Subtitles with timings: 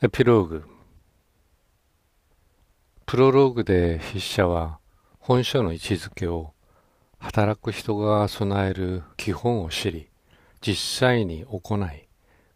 [0.00, 0.64] エピローグ
[3.04, 4.78] プロローグで筆者は
[5.18, 6.52] 本書の位置づけを
[7.18, 10.08] 働く人が備える基本を知り
[10.60, 12.06] 実際に行い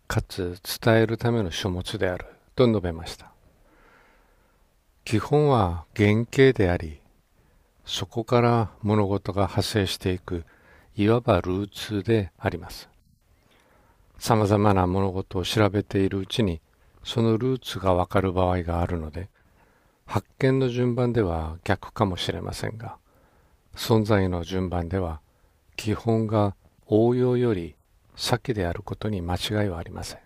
[0.07, 3.33] かつ伝えるための書物であると述べました
[5.05, 7.01] 基本は原型であり
[7.85, 10.45] そこから物事が派生していく
[10.95, 12.89] いわばルーツであります
[14.21, 16.61] 様々な物事を調べているうちに
[17.05, 19.29] そのルーツがわかる場合があるので、
[20.07, 22.97] 発見の順番では逆かもしれませんが、
[23.75, 25.21] 存在の順番では
[25.77, 26.55] 基本が
[26.87, 27.75] 応用より
[28.17, 30.19] 先であることに間違いはありません。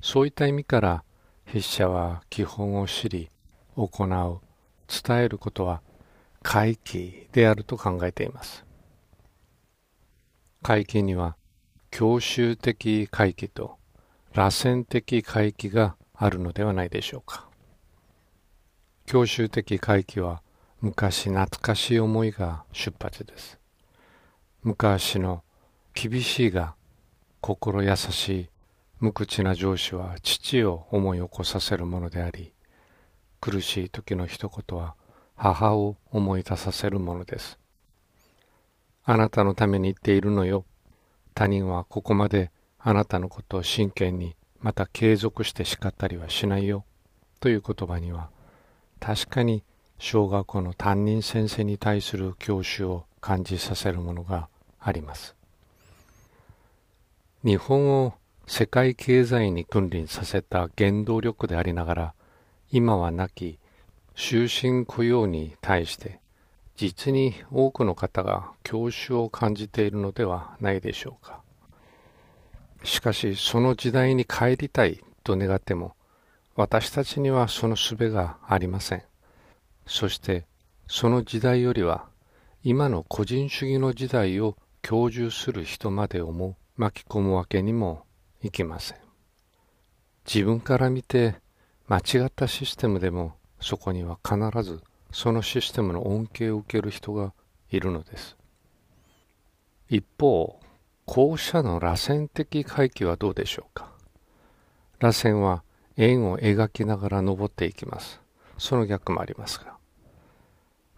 [0.00, 1.04] そういった意味から
[1.44, 3.30] 筆者は基本を知り、
[3.76, 4.40] 行う、
[4.88, 5.80] 伝えることは
[6.42, 8.64] 回帰であると考えています。
[10.62, 11.36] 回帰には
[11.90, 13.78] 教習的回帰と
[14.36, 17.48] 螺旋的回帰があるのではないでしょうか。
[19.06, 20.42] 教習的回帰は
[20.82, 23.58] 昔懐かしい思いが出発です。
[24.62, 25.42] 昔の
[25.94, 26.74] 厳しいが
[27.40, 28.50] 心優しい
[29.00, 32.52] 無口な上司は父を思い起こさせるものであり、
[33.40, 34.96] 苦しい時の一言は
[35.34, 37.58] 母を思い出させるものです。
[39.02, 40.66] あなたのために言っているのよ。
[41.34, 42.50] 他人はここまで
[42.88, 46.84] あなたのことを真剣にまた継続して叱ったりはしないよ
[47.40, 48.30] という言葉には
[49.00, 49.64] 確かに
[49.98, 54.48] 小学校の担任先生に対する教師を感じさせるものが
[54.78, 55.34] あります。
[57.44, 58.14] 日本を
[58.46, 62.14] 世界経済に君臨させた原動力でありながら
[62.70, 63.58] 今はなき
[64.14, 66.20] 終身雇用に対して
[66.76, 71.45] 実に多くの方が教師を感じているのではないでしょうか。
[72.86, 75.94] しかしその時代に帰りたいと願っても
[76.54, 79.02] 私たちにはその術がありません。
[79.86, 80.46] そして
[80.86, 82.06] その時代よりは
[82.62, 88.04] 今の個人主義の時代を享受する人までをも巻き込むわけにも
[88.40, 88.98] いきません。
[90.24, 91.36] 自分から見て
[91.88, 94.80] 間違ったシステムでもそこには必ず
[95.12, 97.32] そのシステムの恩恵を受ける人が
[97.70, 98.36] いるのです。
[99.88, 100.60] 一方、
[101.06, 103.92] 校舎の螺旋的回帰はどうでしょうか？
[104.98, 105.62] 螺旋は
[105.96, 108.20] 円を描きながら登っていきます。
[108.58, 109.76] その逆もありますが。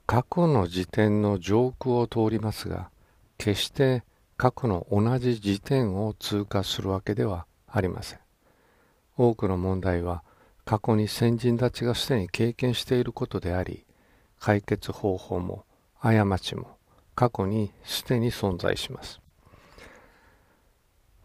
[0.06, 2.90] 過去の時点の上空を通りますが、
[3.36, 4.02] 決して
[4.38, 8.18] 過去の同じ時点を通過するわけではありません。
[9.18, 10.22] 多くの問題は
[10.64, 13.84] 過去に先人たちがすでに経験していることであり、
[14.40, 15.66] 解決方法も
[16.00, 16.78] 過ちも
[17.14, 19.20] 過去にすでに存在します。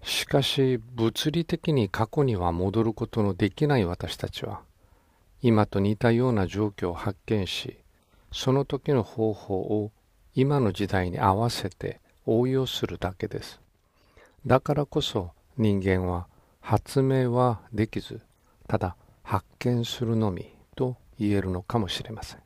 [0.03, 4.61] しかし物理的に過去には戻ることのできない私たちは
[5.41, 7.77] 今と似たような状況を発見し
[8.31, 9.91] その時の方法を
[10.35, 13.59] 今の時代に合わせて応用するだけです。
[14.45, 16.27] だからこそ人間は
[16.59, 18.21] 発明はできず
[18.67, 22.39] ただ発見するのみと言えるのかもしれません。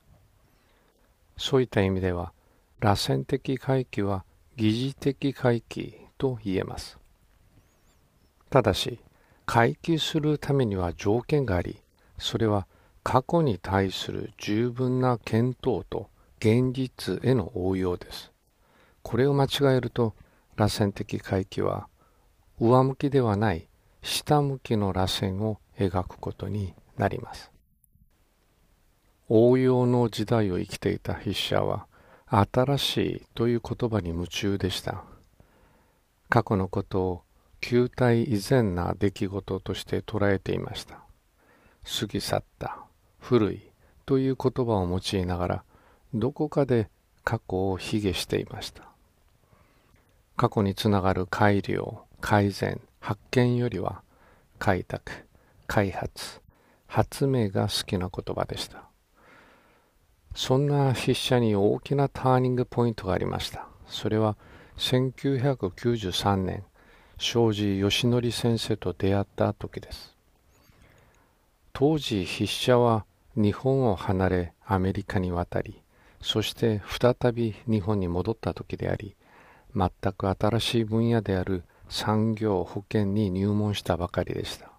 [1.38, 2.34] そういった意味では
[2.80, 4.26] 螺旋的回帰は
[4.58, 7.00] 疑似的回帰と言えます。
[8.50, 9.00] ただし、
[9.46, 11.82] 回帰するためには条件があり、
[12.18, 12.68] それは
[13.04, 16.10] 過去に対する十分な検討と
[16.40, 18.32] 現実への応用です。
[19.02, 20.14] これを間違えると、
[20.56, 21.88] 螺旋的回帰は
[22.60, 23.68] 上向きではない
[24.02, 27.52] 下向きの螺旋を描くことになります。
[29.30, 31.86] 応用の時代を生きていた筆者は、
[32.26, 35.04] 新しいという言葉に夢中でした。
[36.30, 37.24] 過去のことを
[37.68, 41.02] 球体以前な出来事として捉えていました。
[42.00, 42.78] 過ぎ去った、
[43.20, 43.62] 古い
[44.06, 45.64] という言葉を用いながら、
[46.14, 46.90] どこかで
[47.26, 48.84] 過去を卑下していました。
[50.38, 54.02] 過去につながる改良、改善、発見よりは、
[54.60, 55.12] 開拓、
[55.68, 56.40] 開発、
[56.88, 58.86] 発明が好きな言葉でした。
[60.34, 63.68] そんな筆者に大きなターニングポイントがありました。
[63.88, 64.38] それは
[64.78, 66.64] 1993年
[67.18, 70.16] 庄司義則先生と出会った時です。
[71.74, 73.06] 当時筆者は
[73.36, 75.82] 日本を離れアメリカに渡り、
[76.22, 79.16] そして再び日本に戻った時であり、
[79.76, 84.72] 全く新しい分野である産業保険に入門したばかりでした。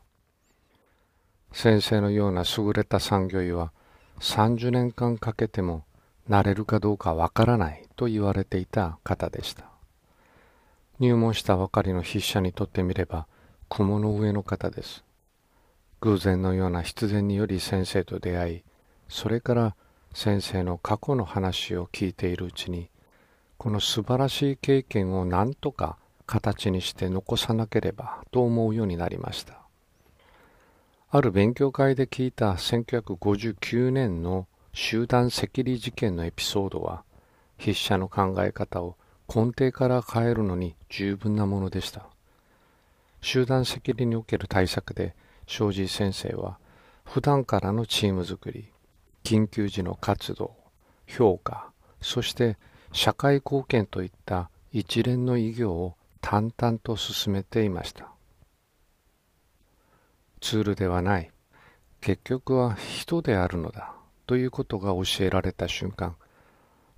[1.52, 3.72] 先生のような優れた産業医は
[4.20, 5.84] 30年間かけても
[6.28, 9.67] なれるかどうかわからないと言われていた方でした。
[11.00, 13.26] 入門したばかりの筆者にとってみれば
[13.68, 15.04] 雲の上の方です。
[16.00, 18.62] 偶然のような必然により先生と出会い、
[19.08, 19.76] それから
[20.12, 22.88] 先生の過去の話を聞いているうちに、
[23.56, 25.96] この素晴らしい経験を何とか
[26.26, 29.54] 形にして残さなければと思うようになりました。
[31.10, 37.02] ある勉強会で聞いた1959年の集団赤痢事件のエピソードは、
[37.58, 38.96] 筆者の考え方を
[39.32, 42.06] 根底から変えるのに十分なものでした。
[43.20, 45.14] 集団赤痢における対策で、
[45.46, 46.58] 庄司先生は、
[47.04, 48.70] 普段からのチーム作り、
[49.24, 50.56] 緊急時の活動、
[51.06, 51.70] 評価、
[52.00, 52.56] そして
[52.92, 58.08] 社会貢献といった一連の偉業を淡々と進めていました。
[60.40, 61.30] ツールではない。
[62.00, 63.92] 結局は人であるのだ。
[64.26, 66.16] ということが教えられた瞬間、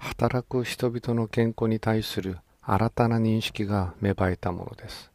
[0.00, 5.11] 働く人々の健康に対する新たな認識が芽生えたものです。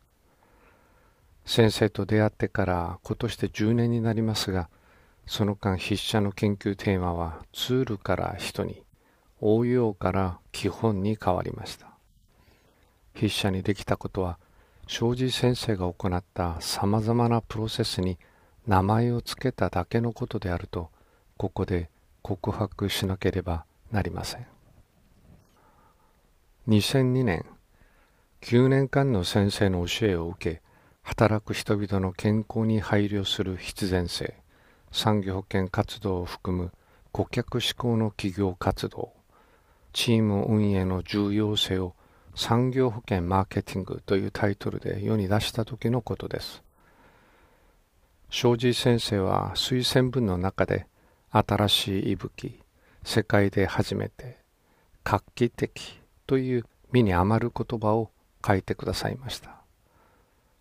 [1.44, 4.70] 先生と出会ってから今年で10年になりますが、
[5.26, 8.84] その間筆者の研究テーマはツールから人に、
[9.42, 11.88] 応用から基本に変わりました。
[13.16, 14.38] 筆者にできたことは、
[14.86, 18.20] 庄司先生が行った様々なプロセスに
[18.68, 20.92] 名前を付けただけのことであると、
[21.38, 21.90] ここで
[22.22, 24.55] 告白しなければなりません。
[26.67, 27.45] 2002年、
[28.41, 30.62] 9年間の先生の教えを受け、
[31.03, 34.33] 働く人々の健康に配慮する必然性、
[34.91, 36.71] 産業保険活動を含む
[37.12, 39.13] 顧客志向の企業活動、
[39.94, 41.94] チーム運営の重要性を
[42.33, 46.63] 産業保険マーケティングというタイトルで世に出した時のことです。
[48.31, 50.88] 庄司先生は推薦文の中で
[51.29, 52.63] 新しい息吹、
[53.03, 54.39] 世界で初めて、
[55.03, 58.12] 画期的という身に余る言葉を
[58.45, 59.62] 書いてくださいました。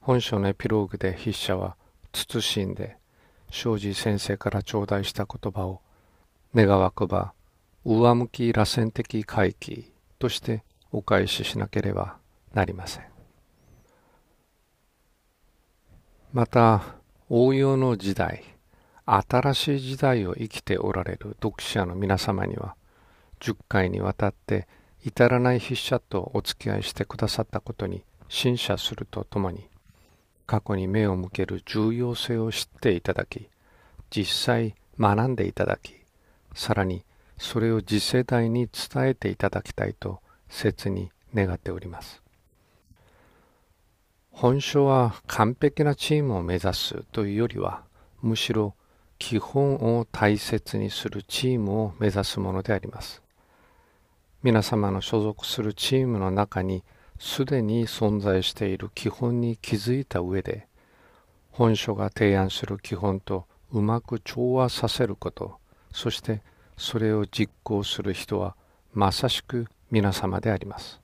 [0.00, 1.76] 本書のエピローグで筆者は
[2.12, 2.96] 慎んで
[3.50, 5.80] 庄司先生から頂戴した言葉を
[6.54, 7.32] 願わくば
[7.84, 12.16] 上向き螺旋的回帰としてお返ししなければ
[12.54, 13.04] なりません。
[16.32, 16.82] また、
[17.28, 18.42] 応用の時代、
[19.04, 22.74] 新しい時代を生きておられる読者の皆様には、
[23.40, 24.66] 10回にわたって
[25.06, 29.68] 至らない筆者とお付き合いしてくださったことに感謝するとともに、
[30.46, 33.50] 過去に目を向ける重要性を知っていただき、
[34.08, 35.94] 実際学んでいただき、
[36.54, 37.04] さらに
[37.36, 42.22] それを次世代に伝えていただきたいと切に願っております。
[44.30, 47.82] 本書は完璧なチームを目指すというよりは、
[48.22, 48.74] むしろ
[49.18, 53.23] 基本を大切にするチームを目指すものであります。
[54.44, 56.84] 皆様の所属するチームの中に
[57.18, 60.68] すでに存在している基本に気づいた上で、
[61.50, 65.56] 本書が提案する基本とうまく調和させること、
[65.94, 66.42] そして
[66.76, 68.54] それを実行する人は
[68.92, 71.00] まさしく皆様であります。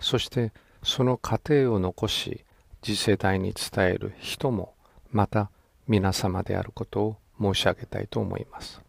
[0.00, 0.50] そして
[0.82, 2.46] その過程を残し
[2.80, 4.72] 次世代に伝える人も
[5.12, 5.50] また
[5.86, 8.80] 皆様であることを申し上げたいと思います。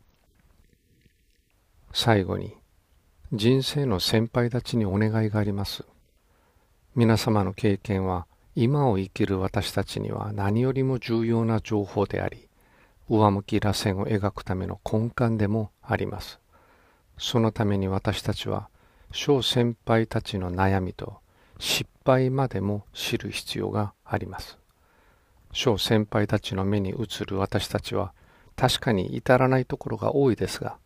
[1.91, 2.55] 最後に
[3.37, 5.83] 人生の先輩たちにお願いがあります。
[6.95, 12.47] 皆様の経験は今を生きる私たちには何よりも重要な情報であり、
[13.09, 16.39] 上向き螺旋を描くための根幹でもあります。
[17.17, 18.69] そのために私たちは
[19.11, 21.17] 小先輩たちの悩みと
[21.59, 24.57] 失敗までも知る必要があります。
[25.51, 28.13] 小先輩たちの目に映る私たちは
[28.55, 30.77] 確かに至らないところが多いですが、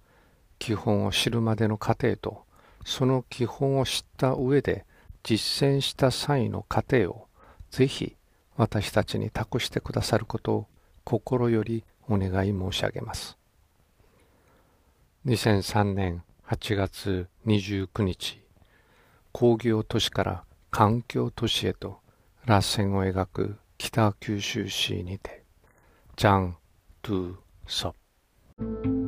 [0.60, 2.44] 基本を知るまでの過程と、
[2.86, 4.86] その基本を知った上で
[5.24, 7.28] 実践した際の過程を
[7.72, 8.16] ぜひ
[8.56, 10.68] 私たちに託してくださることを
[11.04, 13.38] 心よりお願い申し上げます。
[15.26, 18.42] 2003年8月29日、
[19.32, 22.00] 工業都市から環境都市へと
[22.46, 25.44] 螺旋を描く北九州市にて、
[26.16, 26.58] ジャン・
[27.02, 27.36] トゥ・
[27.68, 27.94] ソ
[28.58, 28.99] プ。